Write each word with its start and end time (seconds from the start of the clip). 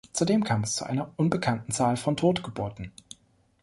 Zudem 0.13 0.43
kam 0.43 0.63
es 0.63 0.73
zu 0.77 0.83
einer 0.85 1.13
unbekannten 1.15 1.71
Zahl 1.71 1.95
von 1.95 2.17
Totgeburten. 2.17 2.91